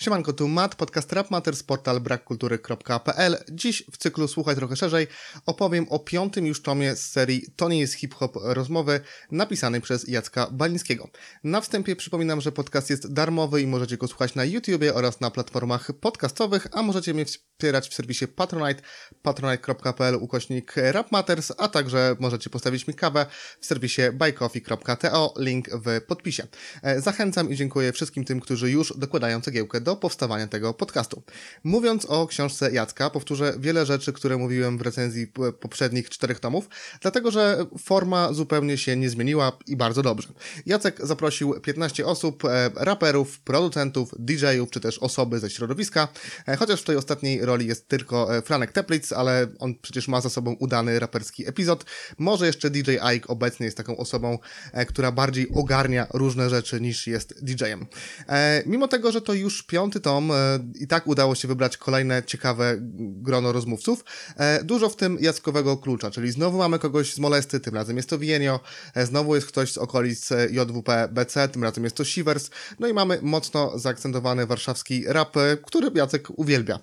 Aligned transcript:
Siemanko, 0.00 0.32
tu 0.32 0.48
Matt, 0.48 0.74
podcast 0.74 1.12
Rap 1.12 1.30
Matters, 1.30 1.62
portal 1.62 2.00
brakkultury.pl. 2.00 3.36
Dziś 3.50 3.82
w 3.92 3.96
cyklu 3.96 4.28
Słuchaj 4.28 4.56
trochę 4.56 4.76
szerzej 4.76 5.06
opowiem 5.46 5.86
o 5.88 5.98
piątym 5.98 6.46
już 6.46 6.62
tomie 6.62 6.96
z 6.96 7.10
serii 7.10 7.42
To 7.56 7.68
nie 7.68 7.80
jest 7.80 7.94
hip-hop 7.94 8.36
rozmowy, 8.42 9.00
napisanej 9.30 9.80
przez 9.80 10.08
Jacka 10.08 10.46
Balińskiego. 10.50 11.08
Na 11.44 11.60
wstępie 11.60 11.96
przypominam, 11.96 12.40
że 12.40 12.52
podcast 12.52 12.90
jest 12.90 13.12
darmowy 13.12 13.62
i 13.62 13.66
możecie 13.66 13.96
go 13.96 14.08
słuchać 14.08 14.34
na 14.34 14.44
YouTubie 14.44 14.94
oraz 14.94 15.20
na 15.20 15.30
platformach 15.30 15.92
podcastowych, 15.92 16.66
a 16.72 16.82
możecie 16.82 17.14
mnie 17.14 17.24
wspierać 17.24 17.88
w 17.88 17.94
serwisie 17.94 18.28
Patronite, 18.28 18.82
patronite.pl 19.22 20.14
ukośnik 20.14 20.74
Rap 20.76 21.12
Matters, 21.12 21.52
a 21.58 21.68
także 21.68 22.16
możecie 22.20 22.50
postawić 22.50 22.86
mi 22.86 22.94
kawę 22.94 23.26
w 23.60 23.66
serwisie 23.66 24.02
buycoffee.to, 24.12 25.34
link 25.38 25.68
w 25.70 26.00
podpisie. 26.06 26.46
E, 26.82 27.00
Zachęcam 27.00 27.50
i 27.50 27.56
dziękuję 27.56 27.92
wszystkim 27.92 28.24
tym, 28.24 28.40
którzy 28.40 28.70
już 28.70 28.98
dokładają 28.98 29.40
cegiełkę 29.40 29.80
do 29.80 29.89
powstawania 29.96 30.46
tego 30.46 30.74
podcastu. 30.74 31.22
Mówiąc 31.64 32.04
o 32.04 32.26
książce 32.26 32.72
Jacka, 32.72 33.10
powtórzę 33.10 33.54
wiele 33.58 33.86
rzeczy, 33.86 34.12
które 34.12 34.36
mówiłem 34.36 34.78
w 34.78 34.82
recenzji 34.82 35.26
poprzednich 35.60 36.10
czterech 36.10 36.40
tomów, 36.40 36.68
dlatego 37.00 37.30
że 37.30 37.66
forma 37.78 38.32
zupełnie 38.32 38.78
się 38.78 38.96
nie 38.96 39.10
zmieniła 39.10 39.58
i 39.66 39.76
bardzo 39.76 40.02
dobrze. 40.02 40.28
Jacek 40.66 41.06
zaprosił 41.06 41.60
15 41.60 42.06
osób, 42.06 42.44
e, 42.44 42.70
raperów, 42.74 43.40
producentów, 43.40 44.14
DJ-ów, 44.18 44.70
czy 44.70 44.80
też 44.80 44.98
osoby 44.98 45.38
ze 45.38 45.50
środowiska, 45.50 46.08
e, 46.48 46.56
chociaż 46.56 46.80
w 46.80 46.84
tej 46.84 46.96
ostatniej 46.96 47.44
roli 47.44 47.66
jest 47.66 47.88
tylko 47.88 48.36
e, 48.36 48.42
Franek 48.42 48.72
Teplitz, 48.72 49.12
ale 49.12 49.46
on 49.58 49.74
przecież 49.82 50.08
ma 50.08 50.20
za 50.20 50.30
sobą 50.30 50.52
udany 50.52 50.98
raperski 50.98 51.48
epizod. 51.48 51.84
Może 52.18 52.46
jeszcze 52.46 52.70
DJ 52.70 52.90
Ike 53.14 53.28
obecnie 53.28 53.66
jest 53.66 53.76
taką 53.76 53.96
osobą, 53.96 54.38
która 54.88 55.12
bardziej 55.12 55.52
ogarnia 55.54 56.06
różne 56.14 56.50
rzeczy 56.50 56.80
niż 56.80 57.06
jest 57.06 57.44
DJ-em. 57.44 57.86
Mimo 58.66 58.88
tego, 58.88 59.12
że 59.12 59.20
to 59.20 59.34
już 59.34 59.62
piąty 59.62 59.79
tom, 59.88 60.32
e, 60.32 60.34
i 60.80 60.86
tak 60.86 61.06
udało 61.06 61.34
się 61.34 61.48
wybrać 61.48 61.76
kolejne 61.76 62.22
ciekawe 62.26 62.76
grono 62.98 63.52
rozmówców, 63.52 64.04
e, 64.36 64.64
dużo 64.64 64.88
w 64.88 64.96
tym 64.96 65.18
jackowego 65.20 65.76
klucza, 65.76 66.10
czyli 66.10 66.32
znowu 66.32 66.58
mamy 66.58 66.78
kogoś 66.78 67.14
z 67.14 67.18
molesty, 67.18 67.60
tym 67.60 67.74
razem 67.74 67.96
jest 67.96 68.08
to 68.08 68.18
Wienio, 68.18 68.60
e, 68.94 69.06
znowu 69.06 69.34
jest 69.34 69.46
ktoś 69.46 69.72
z 69.72 69.78
okolic 69.78 70.30
JWP 70.50 71.08
BC, 71.12 71.48
tym 71.48 71.62
razem 71.62 71.84
jest 71.84 71.96
to 71.96 72.04
Shivers, 72.04 72.50
no 72.78 72.88
i 72.88 72.92
mamy 72.92 73.18
mocno 73.22 73.78
zaakcentowany 73.78 74.46
warszawski 74.46 75.04
rap, 75.06 75.36
który 75.66 75.90
Jacek 75.94 76.38
uwielbia. 76.38 76.78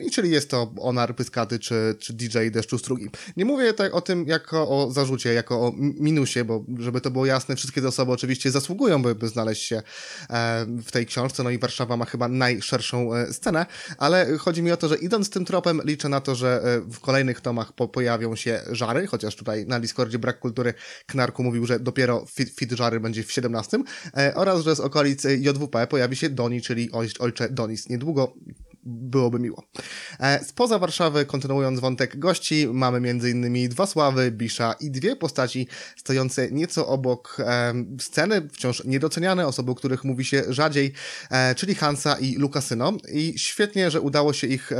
I 0.00 0.10
czyli 0.10 0.30
jest 0.30 0.50
to 0.50 0.72
Onar 0.80 1.16
Pyskaty 1.16 1.58
czy, 1.58 1.96
czy 1.98 2.12
DJ 2.12 2.38
Deszczu 2.50 2.78
Strugi. 2.78 3.10
Nie 3.36 3.44
mówię 3.44 3.74
tak 3.74 3.94
o 3.94 4.00
tym 4.00 4.26
jako 4.26 4.68
o 4.68 4.90
zarzucie, 4.90 5.32
jako 5.32 5.66
o 5.66 5.72
mi- 5.72 5.94
minusie, 6.00 6.44
bo 6.44 6.64
żeby 6.78 7.00
to 7.00 7.10
było 7.10 7.26
jasne, 7.26 7.56
wszystkie 7.56 7.80
te 7.80 7.88
osoby 7.88 8.12
oczywiście 8.12 8.50
zasługują, 8.50 9.02
by, 9.02 9.14
by 9.14 9.28
znaleźć 9.28 9.62
się 9.62 9.82
w 10.84 10.90
tej 10.92 11.06
książce, 11.06 11.42
no 11.42 11.50
i 11.50 11.58
Warszawa 11.58 11.96
ma 12.00 12.06
chyba 12.06 12.28
najszerszą 12.28 13.14
e, 13.14 13.32
scenę, 13.32 13.66
ale 13.98 14.38
chodzi 14.38 14.62
mi 14.62 14.72
o 14.72 14.76
to, 14.76 14.88
że 14.88 14.96
idąc 14.96 15.30
tym 15.30 15.44
tropem 15.44 15.80
liczę 15.84 16.08
na 16.08 16.20
to, 16.20 16.34
że 16.34 16.62
e, 16.64 16.80
w 16.80 17.00
kolejnych 17.00 17.40
tomach 17.40 17.72
po, 17.72 17.88
pojawią 17.88 18.36
się 18.36 18.60
żary, 18.70 19.06
chociaż 19.06 19.36
tutaj 19.36 19.66
na 19.66 19.80
Discordzie 19.80 20.18
Brak 20.18 20.38
Kultury 20.38 20.74
Knarku 21.06 21.42
mówił, 21.42 21.66
że 21.66 21.80
dopiero 21.80 22.26
fit, 22.26 22.50
fit 22.50 22.72
żary 22.72 23.00
będzie 23.00 23.24
w 23.24 23.32
17, 23.32 23.78
e, 24.16 24.34
oraz 24.34 24.64
że 24.64 24.76
z 24.76 24.80
okolic 24.80 25.24
JWP 25.24 25.86
pojawi 25.86 26.16
się 26.16 26.30
Doni, 26.30 26.62
czyli 26.62 26.90
oj, 26.92 27.08
ojcze 27.18 27.48
Donis. 27.48 27.88
Niedługo 27.88 28.34
byłoby 28.84 29.38
miło. 29.38 29.62
E, 30.20 30.44
Spoza 30.44 30.78
Warszawy, 30.78 31.26
kontynuując 31.26 31.80
wątek 31.80 32.18
gości, 32.18 32.68
mamy 32.72 33.10
m.in. 33.10 33.68
dwa 33.68 33.86
Sławy, 33.86 34.30
Bisza 34.30 34.74
i 34.80 34.90
dwie 34.90 35.16
postaci 35.16 35.68
stojące 35.96 36.50
nieco 36.50 36.86
obok 36.86 37.36
e, 37.38 37.74
sceny, 38.00 38.48
wciąż 38.52 38.84
niedoceniane, 38.84 39.46
osoby, 39.46 39.70
o 39.70 39.74
których 39.74 40.04
mówi 40.04 40.24
się 40.24 40.42
rzadziej, 40.48 40.92
e, 41.30 41.54
czyli 41.54 41.74
Hansa 41.74 42.18
i 42.18 42.36
Lukasyno. 42.36 42.92
I 43.12 43.34
świetnie, 43.36 43.90
że 43.90 44.00
udało 44.00 44.32
się 44.32 44.46
ich 44.46 44.70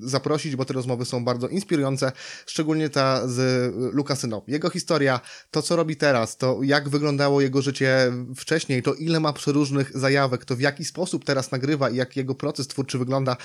zaprosić, 0.00 0.56
bo 0.56 0.64
te 0.64 0.74
rozmowy 0.74 1.04
są 1.04 1.24
bardzo 1.24 1.48
inspirujące, 1.48 2.12
szczególnie 2.46 2.90
ta 2.90 3.28
z 3.28 3.74
Lukasyno. 3.94 4.42
Jego 4.46 4.70
historia, 4.70 5.20
to 5.50 5.62
co 5.62 5.76
robi 5.76 5.96
teraz, 5.96 6.36
to 6.36 6.60
jak 6.62 6.88
wyglądało 6.88 7.40
jego 7.40 7.62
życie 7.62 8.12
wcześniej, 8.36 8.82
to 8.82 8.94
ile 8.94 9.20
ma 9.20 9.32
przeróżnych 9.32 9.98
zajawek, 9.98 10.44
to 10.44 10.56
w 10.56 10.60
jaki 10.60 10.84
sposób 10.84 11.24
teraz 11.24 11.50
nagrywa 11.50 11.90
i 11.90 11.96
jak 11.96 12.16
jego 12.16 12.34
proces 12.34 12.68
twórczy 12.68 12.98
wygląda, 12.98 13.36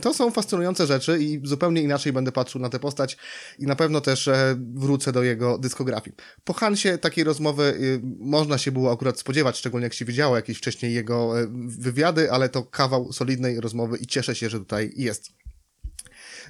To 0.00 0.14
są 0.14 0.30
fascynujące 0.30 0.86
rzeczy 0.86 1.18
i 1.18 1.40
zupełnie 1.44 1.82
inaczej 1.82 2.12
będę 2.12 2.32
patrzył 2.32 2.60
na 2.60 2.68
tę 2.68 2.78
postać 2.78 3.16
i 3.58 3.66
na 3.66 3.76
pewno 3.76 4.00
też 4.00 4.28
e, 4.28 4.56
wrócę 4.74 5.12
do 5.12 5.22
jego 5.22 5.58
dyskografii. 5.58 6.16
Po 6.44 6.52
Hansie 6.52 6.98
takiej 6.98 7.24
rozmowy 7.24 7.62
y, 7.62 8.00
można 8.18 8.58
się 8.58 8.72
było 8.72 8.92
akurat 8.92 9.18
spodziewać, 9.18 9.58
szczególnie 9.58 9.84
jak 9.84 9.94
się 9.94 10.04
widziało 10.04 10.36
jakieś 10.36 10.58
wcześniej 10.58 10.94
jego 10.94 11.40
e, 11.40 11.46
wywiady, 11.78 12.32
ale 12.32 12.48
to 12.48 12.62
kawał 12.62 13.12
solidnej 13.12 13.60
rozmowy 13.60 13.98
i 13.98 14.06
cieszę 14.06 14.34
się, 14.34 14.50
że 14.50 14.58
tutaj 14.58 14.92
jest. 14.96 15.41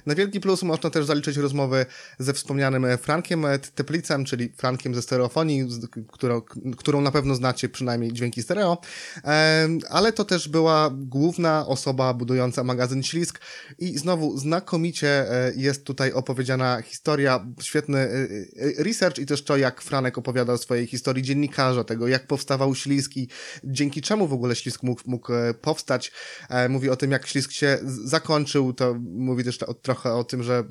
Na 0.05 0.15
wielki 0.15 0.39
plus 0.39 0.63
można 0.63 0.89
też 0.89 1.05
zaliczyć 1.05 1.37
rozmowy 1.37 1.85
ze 2.19 2.33
wspomnianym 2.33 2.85
e, 2.85 2.97
Frankiem 2.97 3.45
e, 3.45 3.59
Teplicem, 3.59 4.25
czyli 4.25 4.49
Frankiem 4.57 4.95
ze 4.95 5.01
stereofonii, 5.01 5.67
którą, 6.11 6.41
którą 6.77 7.01
na 7.01 7.11
pewno 7.11 7.35
znacie 7.35 7.69
przynajmniej 7.69 8.13
dźwięki 8.13 8.43
stereo, 8.43 8.77
Em, 9.23 9.79
ale 9.89 10.13
to 10.13 10.25
też 10.25 10.49
była 10.49 10.91
główna 10.93 11.67
osoba 11.67 12.13
budująca 12.13 12.63
magazyn 12.63 13.03
Ślisk 13.03 13.39
i 13.79 13.97
znowu 13.97 14.37
znakomicie 14.37 15.31
e, 15.31 15.53
jest 15.55 15.83
tutaj 15.83 16.11
opowiedziana 16.11 16.81
historia, 16.81 17.45
świetny 17.61 17.99
e, 17.99 18.09
e, 18.09 18.83
research 18.83 19.19
i 19.19 19.25
też 19.25 19.43
to, 19.43 19.57
jak 19.57 19.81
Franek 19.81 20.17
opowiada 20.17 20.53
o 20.53 20.57
swojej 20.57 20.87
historii 20.87 21.23
dziennikarza, 21.23 21.83
tego 21.83 22.07
jak 22.07 22.27
powstawał 22.27 22.75
Ślisk 22.75 23.17
i 23.17 23.27
dzięki 23.63 24.01
czemu 24.01 24.27
w 24.27 24.33
ogóle 24.33 24.55
Ślisk 24.55 24.83
mógł, 24.83 25.01
mógł 25.05 25.33
e, 25.33 25.53
powstać. 25.53 26.11
E, 26.49 26.69
Mówi 26.69 26.89
o 26.89 26.95
tym, 26.95 27.11
jak 27.11 27.27
Ślisk 27.27 27.51
się 27.51 27.79
zakończył, 27.83 28.73
to 28.73 28.95
mówi 29.03 29.43
też 29.43 29.63
o, 29.63 29.73
trochę 29.93 30.13
o 30.13 30.23
tym, 30.23 30.43
że 30.43 30.63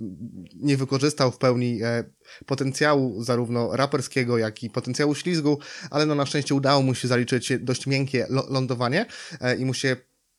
nie 0.54 0.76
wykorzystał 0.76 1.30
w 1.30 1.38
pełni 1.38 1.82
e, 1.82 2.04
potencjału 2.46 3.22
zarówno 3.22 3.76
raperskiego, 3.76 4.38
jak 4.38 4.62
i 4.62 4.70
potencjału 4.70 5.14
ślizgu, 5.14 5.58
ale 5.90 6.06
no 6.06 6.14
na 6.14 6.26
szczęście 6.26 6.54
udało 6.54 6.82
mu 6.82 6.94
się 6.94 7.08
zaliczyć 7.08 7.52
dość 7.60 7.86
miękkie 7.86 8.26
lądowanie 8.28 9.06
e, 9.40 9.56
i 9.56 9.64
mu 9.64 9.74
się 9.74 9.96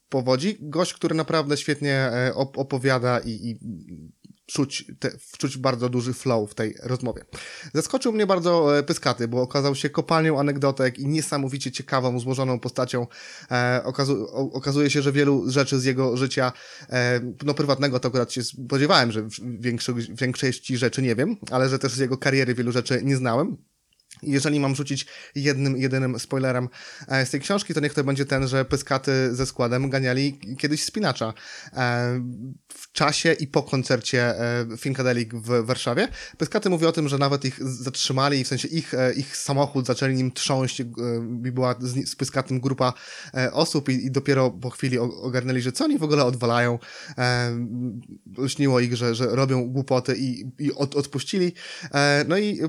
powodzi. 0.10 0.58
Gość, 0.60 0.94
który 0.94 1.16
naprawdę 1.16 1.58
świetnie 1.58 1.96
e, 1.96 2.32
op- 2.36 2.60
opowiada 2.60 3.20
i, 3.20 3.30
i 3.30 3.60
czuć, 4.46 4.86
te, 5.00 5.12
czuć 5.38 5.58
bardzo 5.58 5.90
duży 5.90 6.14
flow 6.14 6.52
w 6.52 6.56
tej 6.56 6.76
rozmowie. 6.84 7.26
Zaskoczył 7.74 8.14
mnie 8.14 8.28
bardzo 8.28 8.78
e, 8.78 8.84
Pyskaty, 8.84 9.28
bo 9.28 9.42
okazał 9.42 9.76
się 9.76 9.90
kopalnią 9.90 10.40
anegdotek 10.40 11.00
i 11.00 11.08
niesamowicie 11.08 11.72
ciekawą, 11.72 12.20
złożoną 12.20 12.60
postacią. 12.60 13.08
E, 13.52 13.82
okazu, 13.86 14.28
okazuje 14.54 14.90
się, 14.90 15.02
że 15.02 15.12
wielu 15.12 15.52
rzeczy 15.52 15.80
z 15.80 15.86
jego 15.86 16.18
życia, 16.18 16.52
e, 16.90 17.22
no 17.44 17.54
prywatnego 17.54 18.00
to 18.00 18.08
akurat 18.08 18.32
się 18.32 18.44
spodziewałem, 18.44 19.12
że 19.12 19.28
większo, 19.60 19.94
większości 20.10 20.78
rzeczy 20.78 21.02
nie 21.02 21.16
wiem, 21.16 21.38
ale 21.52 21.70
że 21.70 21.80
też 21.80 21.94
z 21.94 21.98
jego 22.00 22.18
kariery 22.18 22.54
wielu 22.54 22.72
rzeczy 22.72 23.02
nie 23.04 23.18
znałem. 23.18 23.58
Jeżeli 24.22 24.60
mam 24.60 24.76
rzucić 24.76 25.06
jednym, 25.36 25.78
jedynym 25.78 26.20
spoilerem 26.20 26.70
e, 27.08 27.26
z 27.26 27.30
tej 27.30 27.40
książki, 27.40 27.74
to 27.74 27.80
niech 27.80 27.94
to 27.94 28.04
będzie 28.04 28.26
ten, 28.26 28.48
że 28.48 28.66
Pyskaty 28.66 29.36
ze 29.36 29.46
składem 29.46 29.90
ganiali 29.90 30.40
kiedyś 30.58 30.84
spinacza 30.84 31.34
e, 31.74 32.22
w 32.74 32.92
czasie 32.92 33.34
i 33.34 33.48
po 33.48 33.64
koncercie 33.64 34.40
e, 34.40 34.66
Funkadelic 34.78 35.30
w 35.34 35.66
Warszawie. 35.66 36.08
Pyskaty 36.38 36.70
mówi 36.70 36.86
o 36.86 36.92
tym, 36.92 37.10
że 37.10 37.18
nawet 37.18 37.46
ich 37.46 37.60
zatrzymali, 37.64 38.44
w 38.44 38.48
sensie 38.48 38.68
ich, 38.68 38.94
ich 39.16 39.38
samochód 39.38 39.86
zaczęli 39.86 40.16
nim 40.16 40.32
trząść 40.32 40.80
i 40.80 40.86
była 41.52 41.76
z, 41.80 42.16
Pyskatym 42.16 42.60
grupa 42.60 42.94
osób 43.52 43.90
i, 43.90 44.06
i 44.06 44.12
dopiero 44.12 44.52
po 44.52 44.70
chwili 44.70 44.98
ogarnęli, 45.00 45.62
że 45.62 45.72
co 45.72 45.86
oni 45.86 45.98
w 45.98 46.04
ogóle 46.04 46.26
odwalają. 46.26 46.80
Śniło 48.48 48.80
ich, 48.80 48.96
że, 48.96 49.16
że 49.16 49.26
robią 49.26 49.70
głupoty 49.70 50.16
i, 50.18 50.46
i 50.60 50.74
od, 50.74 50.96
odpuścili. 50.96 51.54
No 52.28 52.38
i 52.38 52.60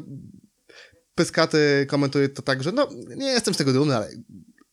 Pyskaty 1.14 1.86
komentuje 1.88 2.28
to 2.28 2.42
tak, 2.42 2.62
że 2.62 2.72
no, 2.72 2.88
nie 3.16 3.26
jestem 3.26 3.54
z 3.54 3.56
tego 3.56 3.72
dumny, 3.72 3.96
ale 3.96 4.10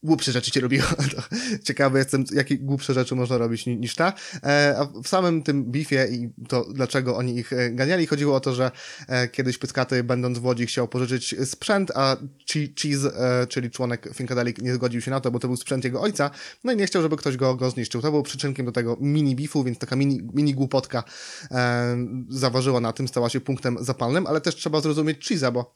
głupsze 0.04 0.32
rzeczy 0.32 0.52
cię 0.52 0.60
robiło. 0.60 0.84
To 1.16 1.22
ciekawy 1.64 2.00
jestem, 2.00 2.26
jakie 2.34 2.58
głupsze 2.58 2.94
rzeczy 2.94 3.16
można 3.16 3.38
robić 3.38 3.66
ni- 3.66 3.78
niż 3.78 3.96
ta. 3.96 4.14
E, 4.44 4.76
a 4.80 5.02
w 5.04 5.08
samym 5.08 5.44
tym 5.44 5.64
bifie 5.72 6.08
i 6.12 6.30
to 6.48 6.66
dlaczego 6.74 7.18
oni 7.18 7.38
ich 7.38 7.54
e, 7.54 7.70
ganiali, 7.72 8.08
chodziło 8.08 8.36
o 8.36 8.40
to, 8.40 8.54
że 8.54 8.72
e, 9.08 9.28
kiedyś 9.28 9.58
Pyskaty, 9.58 10.04
będąc 10.04 10.38
w 10.40 10.46
Łodzi, 10.46 10.66
chciał 10.66 10.88
pożyczyć 10.88 11.36
sprzęt, 11.46 11.92
a 11.96 12.18
Che- 12.52 12.74
Cheese, 12.82 13.12
czyli 13.50 13.70
członek 13.72 14.10
Funkadelic, 14.14 14.58
nie 14.58 14.74
zgodził 14.74 15.02
się 15.02 15.12
na 15.12 15.20
to, 15.22 15.32
bo 15.32 15.40
to 15.40 15.48
był 15.48 15.58
sprzęt 15.58 15.84
jego 15.84 16.02
ojca, 16.02 16.32
no 16.64 16.72
i 16.72 16.78
nie 16.78 16.86
chciał, 16.86 17.02
żeby 17.02 17.18
ktoś 17.18 17.38
go, 17.38 17.56
go 17.56 17.70
zniszczył. 17.70 18.02
To 18.02 18.12
był 18.12 18.24
przyczynkiem 18.24 18.66
do 18.66 18.72
tego 18.72 18.98
mini 19.02 19.36
bifu, 19.36 19.64
więc 19.64 19.78
taka 19.78 19.96
mini, 19.96 20.22
mini 20.34 20.54
głupotka 20.54 21.04
zaważyła 22.30 22.80
na 22.80 22.94
tym, 22.94 23.08
stała 23.08 23.30
się 23.30 23.42
punktem 23.42 23.78
zapalnym, 23.82 24.28
ale 24.28 24.42
też 24.42 24.56
trzeba 24.56 24.82
zrozumieć 24.82 25.32
Cheese'a, 25.32 25.52
bo 25.52 25.74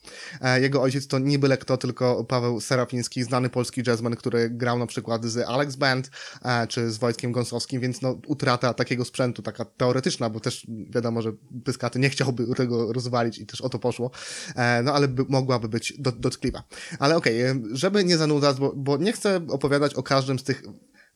jego 0.62 0.81
ojciec 0.81 1.07
to 1.07 1.19
nie 1.19 1.39
byle 1.39 1.57
kto, 1.57 1.78
tylko 1.78 2.24
Paweł 2.24 2.62
Serafiński, 2.62 3.24
znany 3.24 3.50
polski 3.50 3.81
jazzman, 3.88 4.15
pan, 4.16 4.20
który 4.20 4.50
grał 4.50 4.80
na 4.80 4.88
przykład 4.88 5.26
z 5.26 5.50
Alex 5.50 5.76
Band, 5.76 6.10
e, 6.42 6.68
czy 6.68 6.92
z 6.92 6.98
Wojtkiem 6.98 7.32
Gąsowskim, 7.32 7.82
więc 7.82 8.02
no 8.02 8.20
utrata 8.28 8.74
takiego 8.74 9.06
sprzętu, 9.06 9.42
taka 9.42 9.66
teoretyczna, 9.66 10.30
bo 10.30 10.40
też 10.40 10.68
wiadomo, 10.90 11.22
że 11.22 11.32
Pyskaty 11.64 12.00
nie 12.00 12.10
chciałby 12.10 12.48
tego 12.56 12.94
rozwalić 12.94 13.38
i 13.38 13.46
też 13.46 13.62
o 13.62 13.70
to 13.70 13.80
poszło, 13.80 14.12
e, 14.56 14.84
no 14.84 14.94
ale 14.94 15.08
by, 15.08 15.26
mogłaby 15.30 15.70
być 15.70 15.94
do, 16.00 16.12
dotkliwa. 16.12 16.64
Ale 17.00 17.16
okej, 17.16 17.52
okay, 17.52 17.62
żeby 17.72 18.04
nie 18.04 18.18
zanudzać, 18.18 18.58
bo, 18.58 18.74
bo 18.76 18.98
nie 18.98 19.14
chcę 19.14 19.42
opowiadać 19.50 19.94
o 19.94 20.04
każdym 20.04 20.40
z 20.40 20.44
tych 20.44 20.64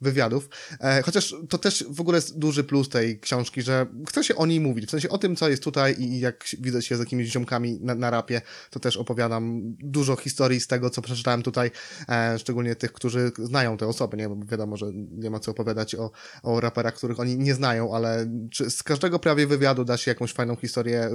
wywiadów. 0.01 0.49
E, 0.81 1.01
chociaż 1.01 1.35
to 1.49 1.57
też 1.57 1.85
w 1.89 2.01
ogóle 2.01 2.17
jest 2.17 2.37
duży 2.37 2.63
plus 2.63 2.89
tej 2.89 3.19
książki, 3.19 3.61
że 3.61 3.85
chce 4.07 4.23
się 4.23 4.35
o 4.35 4.45
niej 4.45 4.59
mówić, 4.59 4.85
w 4.85 4.89
sensie 4.89 5.09
o 5.09 5.17
tym, 5.17 5.35
co 5.35 5.49
jest 5.49 5.63
tutaj 5.63 5.95
i 6.01 6.19
jak 6.19 6.45
widzę 6.59 6.81
się 6.81 6.97
z 6.97 6.99
jakimiś 6.99 7.31
ziomkami 7.31 7.79
na, 7.81 7.95
na 7.95 8.09
rapie, 8.09 8.41
to 8.69 8.79
też 8.79 8.97
opowiadam 8.97 9.61
dużo 9.79 10.15
historii 10.15 10.59
z 10.59 10.67
tego, 10.67 10.89
co 10.89 11.01
przeczytałem 11.01 11.43
tutaj, 11.43 11.71
e, 12.09 12.39
szczególnie 12.39 12.75
tych, 12.75 12.93
którzy 12.93 13.31
znają 13.37 13.77
te 13.77 13.87
osoby, 13.87 14.17
nie? 14.17 14.29
Bo 14.29 14.45
wiadomo, 14.45 14.77
że 14.77 14.85
nie 15.11 15.29
ma 15.29 15.39
co 15.39 15.51
opowiadać 15.51 15.95
o, 15.95 16.11
o 16.43 16.59
raperach, 16.59 16.95
których 16.95 17.19
oni 17.19 17.37
nie 17.37 17.55
znają, 17.55 17.95
ale 17.95 18.27
z 18.69 18.83
każdego 18.83 19.19
prawie 19.19 19.47
wywiadu 19.47 19.85
da 19.85 19.97
się 19.97 20.11
jakąś 20.11 20.33
fajną 20.33 20.55
historię 20.55 21.09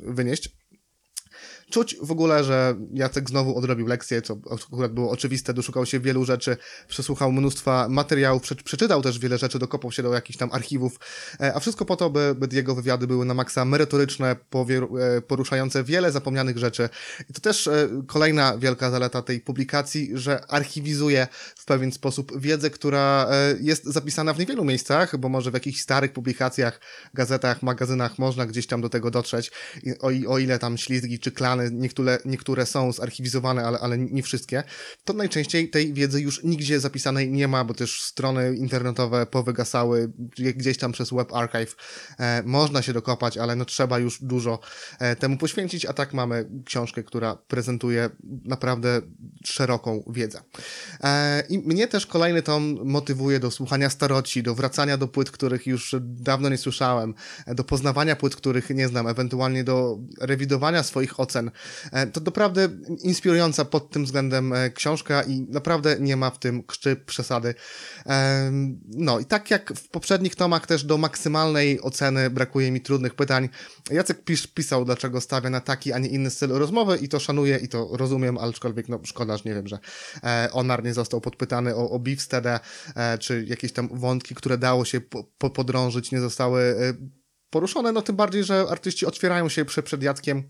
wynieść. 0.00 0.56
Czuć 1.70 1.96
w 2.02 2.10
ogóle, 2.10 2.44
że 2.44 2.74
Jacek 2.94 3.28
znowu 3.28 3.56
odrobił 3.58 3.86
lekcję, 3.86 4.22
co 4.22 4.38
akurat 4.70 4.92
było 4.92 5.10
oczywiste, 5.10 5.54
doszukał 5.54 5.86
się 5.86 6.00
wielu 6.00 6.24
rzeczy, 6.24 6.56
przesłuchał 6.88 7.32
mnóstwa 7.32 7.88
materiałów, 7.88 8.42
przeczytał 8.64 9.02
też 9.02 9.18
wiele 9.18 9.38
rzeczy, 9.38 9.58
dokopał 9.58 9.92
się 9.92 10.02
do 10.02 10.12
jakichś 10.12 10.38
tam 10.38 10.52
archiwów, 10.52 11.00
e, 11.40 11.54
a 11.54 11.60
wszystko 11.60 11.84
po 11.84 11.96
to, 11.96 12.10
by, 12.10 12.34
by 12.34 12.56
jego 12.56 12.74
wywiady 12.74 13.06
były 13.06 13.24
na 13.24 13.34
maksa 13.34 13.64
merytoryczne, 13.64 14.26
e, 14.30 15.20
poruszające 15.20 15.84
wiele 15.84 16.12
zapomnianych 16.12 16.58
rzeczy. 16.58 16.88
I 17.30 17.32
to 17.32 17.40
też 17.40 17.66
e, 17.66 17.88
kolejna 18.06 18.58
wielka 18.58 18.90
zaleta 18.90 19.22
tej 19.22 19.40
publikacji, 19.40 20.10
że 20.14 20.50
archiwizuje 20.50 21.26
w 21.56 21.64
pewien 21.64 21.92
sposób 21.92 22.40
wiedzę, 22.40 22.70
która 22.70 23.28
jest 23.60 23.84
zapisana 23.84 24.32
w 24.34 24.38
niewielu 24.38 24.64
miejscach, 24.64 25.16
bo 25.16 25.28
może 25.28 25.50
w 25.50 25.54
jakichś 25.54 25.80
starych 25.80 26.12
publikacjach, 26.12 26.80
gazetach, 27.14 27.62
magazynach 27.62 28.18
można 28.18 28.46
gdzieś 28.46 28.66
tam 28.66 28.80
do 28.80 28.88
tego 28.88 29.10
dotrzeć, 29.10 29.50
o, 30.00 30.32
o 30.32 30.38
ile 30.38 30.58
tam 30.58 30.78
ślizgi 30.78 31.18
czy 31.18 31.32
klany 31.56 31.70
niektóre, 31.72 32.18
niektóre 32.24 32.66
są 32.66 32.92
zarchiwizowane, 32.92 33.64
ale, 33.64 33.78
ale 33.78 33.98
nie 33.98 34.22
wszystkie, 34.22 34.62
to 35.04 35.12
najczęściej 35.12 35.70
tej 35.70 35.92
wiedzy 35.92 36.20
już 36.20 36.44
nigdzie 36.44 36.80
zapisanej 36.80 37.30
nie 37.30 37.48
ma, 37.48 37.64
bo 37.64 37.74
też 37.74 38.02
strony 38.02 38.56
internetowe 38.56 39.26
powygasały 39.26 40.12
gdzieś 40.36 40.78
tam 40.78 40.92
przez 40.92 41.10
Web 41.10 41.32
Archive. 41.32 41.76
E, 42.18 42.42
można 42.46 42.82
się 42.82 42.92
dokopać, 42.92 43.38
ale 43.38 43.56
no 43.56 43.64
trzeba 43.64 43.98
już 43.98 44.22
dużo 44.22 44.58
e, 44.98 45.16
temu 45.16 45.36
poświęcić, 45.36 45.86
a 45.86 45.92
tak 45.92 46.14
mamy 46.14 46.48
książkę, 46.64 47.02
która 47.02 47.36
prezentuje 47.36 48.10
naprawdę 48.44 49.00
szeroką 49.44 50.02
wiedzę. 50.06 50.40
E, 51.02 51.42
I 51.48 51.58
mnie 51.58 51.88
też 51.88 52.06
kolejny 52.06 52.42
tom 52.42 52.78
motywuje 52.84 53.40
do 53.40 53.50
słuchania 53.50 53.90
staroci, 53.90 54.42
do 54.42 54.54
wracania 54.54 54.96
do 54.96 55.08
płyt, 55.08 55.30
których 55.30 55.66
już 55.66 55.96
dawno 56.00 56.48
nie 56.48 56.58
słyszałem, 56.58 57.14
do 57.46 57.64
poznawania 57.64 58.16
płyt, 58.16 58.36
których 58.36 58.70
nie 58.70 58.88
znam, 58.88 59.06
ewentualnie 59.06 59.64
do 59.64 59.98
rewidowania 60.20 60.82
swoich 60.82 61.20
ocen 61.20 61.45
E, 61.92 62.06
to 62.06 62.20
naprawdę 62.20 62.68
inspirująca 63.02 63.64
pod 63.64 63.90
tym 63.90 64.04
względem 64.04 64.52
e, 64.52 64.70
książka 64.70 65.22
i 65.22 65.40
naprawdę 65.40 65.96
nie 66.00 66.16
ma 66.16 66.30
w 66.30 66.38
tym 66.38 66.62
krzczy 66.62 66.96
przesady. 66.96 67.54
E, 68.06 68.50
no 68.86 69.18
i 69.18 69.24
tak 69.24 69.50
jak 69.50 69.72
w 69.72 69.88
poprzednich 69.88 70.36
tomach 70.36 70.66
też 70.66 70.84
do 70.84 70.98
maksymalnej 70.98 71.80
oceny 71.80 72.30
brakuje 72.30 72.70
mi 72.70 72.80
trudnych 72.80 73.14
pytań. 73.14 73.48
Jacek 73.90 74.24
Pisz 74.24 74.46
pisał, 74.46 74.84
dlaczego 74.84 75.20
stawia 75.20 75.50
na 75.50 75.60
taki, 75.60 75.92
a 75.92 75.98
nie 75.98 76.08
inny 76.08 76.30
styl 76.30 76.50
rozmowy 76.50 76.96
i 76.96 77.08
to 77.08 77.20
szanuję 77.20 77.58
i 77.62 77.68
to 77.68 77.88
rozumiem, 77.92 78.38
aczkolwiek 78.38 78.88
no 78.88 79.00
szkoda, 79.04 79.36
że 79.36 79.42
nie 79.46 79.54
wiem, 79.54 79.66
że 79.66 79.78
Onar 80.52 80.84
nie 80.84 80.94
został 80.94 81.20
podpytany 81.20 81.76
o, 81.76 81.90
o 81.90 81.98
Beefsteadę, 81.98 82.60
czy 83.20 83.44
jakieś 83.48 83.72
tam 83.72 83.88
wątki, 83.92 84.34
które 84.34 84.58
dało 84.58 84.84
się 84.84 85.00
po, 85.00 85.50
podrążyć, 85.50 86.12
nie 86.12 86.20
zostały 86.20 86.74
poruszone, 87.56 87.92
no 87.92 88.02
tym 88.02 88.16
bardziej, 88.16 88.44
że 88.44 88.66
artyści 88.70 89.06
otwierają 89.06 89.48
się 89.48 89.64
przed 89.64 90.02
Jackiem, 90.02 90.42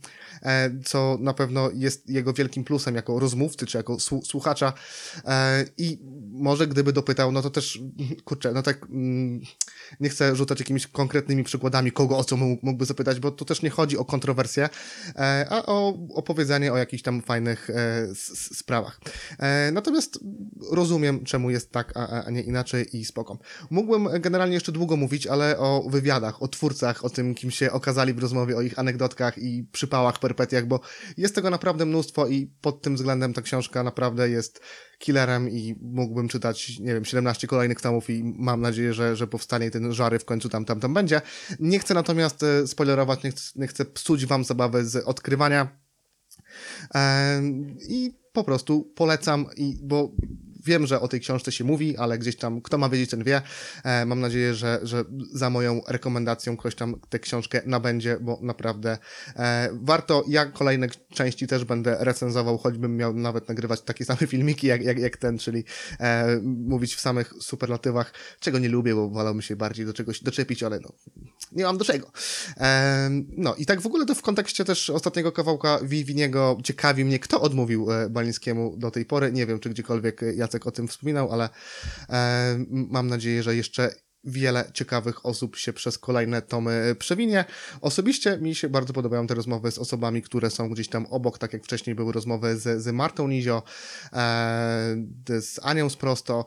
e, 0.42 0.70
co 0.84 1.18
na 1.20 1.34
pewno 1.34 1.70
jest 1.74 2.10
jego 2.10 2.32
wielkim 2.32 2.64
plusem 2.64 2.94
jako 2.94 3.18
rozmówcy, 3.18 3.66
czy 3.66 3.78
jako 3.78 3.96
słuchacza 4.24 4.72
e, 5.24 5.64
i 5.78 5.98
może 6.32 6.66
gdyby 6.66 6.92
dopytał, 6.92 7.32
no 7.32 7.42
to 7.42 7.50
też, 7.50 7.80
kurczę, 8.24 8.52
no 8.52 8.62
tak 8.62 8.86
mm, 8.90 9.40
nie 10.00 10.08
chcę 10.08 10.36
rzucać 10.36 10.58
jakimiś 10.58 10.86
konkretnymi 10.86 11.44
przykładami, 11.44 11.92
kogo 11.92 12.18
o 12.18 12.24
co 12.24 12.36
mógłby 12.36 12.84
zapytać, 12.84 13.20
bo 13.20 13.30
to 13.30 13.44
też 13.44 13.62
nie 13.62 13.70
chodzi 13.70 13.98
o 13.98 14.04
kontrowersję, 14.04 14.68
e, 15.16 15.46
a 15.50 15.66
o 15.66 15.94
opowiedzenie 16.14 16.72
o 16.72 16.76
jakichś 16.76 17.02
tam 17.02 17.22
fajnych 17.22 17.70
sprawach. 18.52 19.00
Natomiast 19.72 20.18
rozumiem, 20.70 21.24
czemu 21.24 21.50
jest 21.50 21.72
tak, 21.72 21.92
a 21.96 22.30
nie 22.30 22.42
inaczej 22.42 22.96
i 22.96 23.04
spoko. 23.04 23.38
Mógłbym 23.70 24.08
generalnie 24.20 24.54
jeszcze 24.54 24.72
długo 24.72 24.96
mówić, 24.96 25.26
ale 25.26 25.58
o 25.58 25.82
wywiadach, 25.90 26.42
o 26.42 26.48
twórcach, 26.48 26.95
o 27.04 27.10
tym, 27.10 27.34
kim 27.34 27.50
się 27.50 27.72
okazali 27.72 28.14
w 28.14 28.18
rozmowie, 28.18 28.56
o 28.56 28.62
ich 28.62 28.78
anegdotkach 28.78 29.38
i 29.38 29.64
przypałach, 29.72 30.18
perpetiach, 30.18 30.66
bo 30.66 30.80
jest 31.16 31.34
tego 31.34 31.50
naprawdę 31.50 31.86
mnóstwo 31.86 32.26
i 32.26 32.46
pod 32.60 32.82
tym 32.82 32.94
względem 32.96 33.32
ta 33.32 33.42
książka 33.42 33.82
naprawdę 33.82 34.30
jest 34.30 34.60
killerem 34.98 35.50
i 35.50 35.74
mógłbym 35.82 36.28
czytać, 36.28 36.78
nie 36.78 36.94
wiem, 36.94 37.04
17 37.04 37.46
kolejnych 37.46 37.80
tomów 37.80 38.10
i 38.10 38.22
mam 38.24 38.60
nadzieję, 38.60 38.94
że, 38.94 39.16
że 39.16 39.26
powstanie 39.26 39.70
ten 39.70 39.92
żary 39.92 40.18
w 40.18 40.24
końcu 40.24 40.48
tam, 40.48 40.64
tam, 40.64 40.80
tam 40.80 40.94
będzie. 40.94 41.20
Nie 41.60 41.78
chcę 41.78 41.94
natomiast 41.94 42.42
e, 42.42 42.66
spoilerować, 42.66 43.22
nie 43.22 43.30
chcę, 43.30 43.52
nie 43.56 43.66
chcę 43.66 43.84
psuć 43.84 44.26
wam 44.26 44.44
zabawy 44.44 44.84
z 44.84 44.96
odkrywania. 44.96 45.86
I 47.88 48.18
po 48.32 48.44
prostu 48.44 48.92
polecam, 48.94 49.46
i, 49.56 49.78
bo 49.82 50.12
wiem, 50.66 50.86
że 50.86 51.00
o 51.00 51.08
tej 51.08 51.20
książce 51.20 51.52
się 51.52 51.64
mówi, 51.64 51.96
ale 51.96 52.18
gdzieś 52.18 52.36
tam 52.36 52.60
kto 52.60 52.78
ma 52.78 52.88
wiedzieć, 52.88 53.10
ten 53.10 53.24
wie. 53.24 53.42
E, 53.84 54.06
mam 54.06 54.20
nadzieję, 54.20 54.54
że, 54.54 54.80
że 54.82 55.04
za 55.32 55.50
moją 55.50 55.80
rekomendacją 55.88 56.56
ktoś 56.56 56.74
tam 56.74 57.00
tę 57.08 57.18
książkę 57.18 57.62
nabędzie, 57.66 58.18
bo 58.20 58.38
naprawdę 58.42 58.98
e, 59.36 59.68
warto. 59.72 60.24
Ja 60.28 60.46
kolejne 60.46 60.88
części 61.14 61.46
też 61.46 61.64
będę 61.64 61.96
recenzował, 62.00 62.58
choćbym 62.58 62.96
miał 62.96 63.14
nawet 63.14 63.48
nagrywać 63.48 63.80
takie 63.82 64.04
same 64.04 64.26
filmiki 64.32 64.66
jak, 64.66 64.82
jak, 64.82 64.98
jak 64.98 65.16
ten, 65.16 65.38
czyli 65.38 65.64
e, 66.00 66.40
mówić 66.42 66.94
w 66.94 67.00
samych 67.00 67.32
superlatywach, 67.40 68.12
czego 68.40 68.58
nie 68.58 68.68
lubię, 68.68 68.94
bo 68.94 69.08
wolałbym 69.08 69.42
się 69.42 69.56
bardziej 69.56 69.86
do 69.86 69.92
czegoś 69.92 70.22
doczepić, 70.22 70.62
ale 70.62 70.80
no, 70.80 70.92
nie 71.52 71.64
mam 71.64 71.78
do 71.78 71.84
czego. 71.84 72.12
No 73.36 73.54
i 73.54 73.66
tak 73.66 73.80
w 73.80 73.86
ogóle 73.86 74.06
to 74.06 74.14
w 74.14 74.22
kontekście 74.22 74.64
też 74.64 74.90
ostatniego 74.90 75.32
kawałka 75.32 75.78
Viviniego 75.82 76.58
ciekawi 76.64 77.04
mnie, 77.04 77.18
kto 77.18 77.40
odmówił 77.40 77.86
Balińskiemu 78.10 78.76
do 78.76 78.90
tej 78.90 79.04
pory. 79.04 79.32
Nie 79.32 79.46
wiem, 79.46 79.60
czy 79.60 79.70
gdziekolwiek 79.70 80.20
Jacek 80.36 80.55
O 80.64 80.70
tym 80.70 80.88
wspominał, 80.88 81.32
ale 81.32 81.48
e, 82.08 82.58
mam 82.68 83.06
nadzieję, 83.06 83.42
że 83.42 83.56
jeszcze 83.56 83.90
wiele 84.26 84.70
ciekawych 84.74 85.26
osób 85.26 85.56
się 85.56 85.72
przez 85.72 85.98
kolejne 85.98 86.42
tomy 86.42 86.96
przewinie. 86.98 87.44
Osobiście 87.80 88.38
mi 88.38 88.54
się 88.54 88.68
bardzo 88.68 88.92
podobają 88.92 89.26
te 89.26 89.34
rozmowy 89.34 89.70
z 89.70 89.78
osobami, 89.78 90.22
które 90.22 90.50
są 90.50 90.70
gdzieś 90.70 90.88
tam 90.88 91.06
obok, 91.06 91.38
tak 91.38 91.52
jak 91.52 91.64
wcześniej 91.64 91.96
były 91.96 92.12
rozmowy 92.12 92.56
z, 92.56 92.82
z 92.82 92.92
Martą 92.92 93.28
Nizio, 93.28 93.62
e, 94.12 94.96
z 95.40 95.60
Anią 95.62 95.88
Sprosto. 95.88 96.44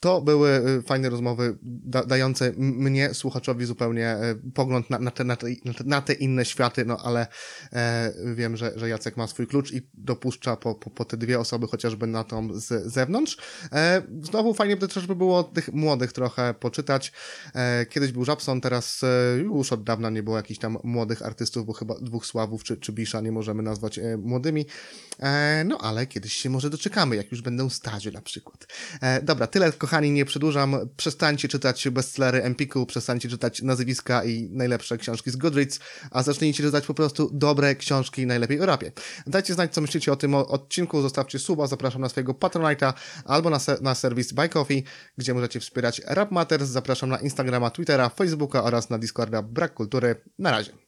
To 0.00 0.20
były 0.20 0.50
y, 0.78 0.82
fajne 0.82 1.10
rozmowy, 1.10 1.58
da, 1.62 2.04
dające 2.04 2.52
mnie, 2.56 3.14
słuchaczowi, 3.14 3.64
zupełnie 3.64 4.16
y, 4.46 4.52
pogląd 4.54 4.90
na, 4.90 4.98
na, 4.98 5.10
te, 5.10 5.24
na, 5.24 5.36
te, 5.36 5.46
na 5.84 6.02
te 6.02 6.12
inne 6.12 6.44
światy, 6.44 6.84
no 6.84 6.96
ale 7.04 7.26
e, 7.72 8.12
wiem, 8.34 8.56
że, 8.56 8.72
że 8.76 8.88
Jacek 8.88 9.16
ma 9.16 9.26
swój 9.26 9.46
klucz 9.46 9.72
i 9.72 9.88
dopuszcza 9.94 10.56
po, 10.56 10.74
po, 10.74 10.90
po 10.90 11.04
te 11.04 11.16
dwie 11.16 11.40
osoby 11.40 11.66
chociażby 11.66 12.06
na 12.06 12.24
tą 12.24 12.48
z 12.54 12.92
zewnątrz. 12.92 13.36
E, 13.72 14.02
znowu 14.22 14.54
fajnie 14.54 14.76
by 14.76 14.88
też 14.88 15.06
by 15.06 15.16
było 15.16 15.44
tych 15.44 15.72
młodych 15.72 16.12
trochę 16.12 16.54
poczytać. 16.54 17.12
E, 17.54 17.86
kiedyś 17.86 18.12
był 18.12 18.24
Żabson, 18.24 18.60
teraz 18.60 19.00
e, 19.02 19.38
już 19.38 19.72
od 19.72 19.84
dawna 19.84 20.10
nie 20.10 20.22
było 20.22 20.36
jakichś 20.36 20.60
tam 20.60 20.78
młodych 20.84 21.22
artystów, 21.22 21.66
bo 21.66 21.72
chyba 21.72 21.94
dwóch 22.00 22.26
Sławów 22.26 22.64
czy, 22.64 22.76
czy 22.76 22.92
Bisza 22.92 23.20
nie 23.20 23.32
możemy 23.32 23.62
nazwać 23.62 23.98
e, 23.98 24.16
młodymi. 24.16 24.66
E, 25.20 25.64
no 25.64 25.78
ale 25.78 26.06
kiedyś 26.06 26.32
się 26.32 26.50
może 26.50 26.70
doczekamy, 26.70 27.16
jak 27.16 27.30
już 27.30 27.42
będą 27.42 27.70
starzy 27.70 28.12
na 28.12 28.22
przykład. 28.22 28.66
dobra, 29.22 29.46
tyle 29.46 29.70
tylko 29.70 29.87
kochani, 29.88 30.10
nie 30.10 30.24
przedłużam. 30.24 30.76
Przestańcie 30.96 31.48
czytać 31.48 31.88
bestsellery 31.88 32.42
Empiku, 32.42 32.86
przestańcie 32.86 33.28
czytać 33.28 33.62
nazwiska 33.62 34.24
i 34.24 34.48
najlepsze 34.50 34.98
książki 34.98 35.30
z 35.30 35.36
Goodreads, 35.36 35.80
a 36.10 36.22
zacznijcie 36.22 36.62
czytać 36.62 36.86
po 36.86 36.94
prostu 36.94 37.30
dobre 37.32 37.74
książki, 37.74 38.26
najlepiej 38.26 38.60
o 38.60 38.66
rapie. 38.66 38.92
Dajcie 39.26 39.54
znać, 39.54 39.74
co 39.74 39.80
myślicie 39.80 40.12
o 40.12 40.16
tym 40.16 40.34
odcinku, 40.34 41.02
zostawcie 41.02 41.38
suba, 41.38 41.66
zapraszam 41.66 42.02
na 42.02 42.08
swojego 42.08 42.32
Patronite'a 42.32 42.92
albo 43.24 43.50
na, 43.50 43.58
na 43.80 43.94
serwis 43.94 44.32
Buy 44.32 44.48
Coffee, 44.48 44.84
gdzie 45.18 45.34
możecie 45.34 45.60
wspierać 45.60 46.02
Rap 46.06 46.30
Matters. 46.30 46.68
Zapraszam 46.68 47.10
na 47.10 47.18
Instagrama, 47.18 47.70
Twittera, 47.70 48.08
Facebooka 48.08 48.64
oraz 48.64 48.90
na 48.90 48.98
Discorda 48.98 49.42
Brak 49.42 49.74
Kultury. 49.74 50.14
Na 50.38 50.50
razie. 50.50 50.87